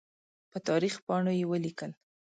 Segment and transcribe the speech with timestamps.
[0.51, 1.91] په تاریخ پاڼو یې ولیکل.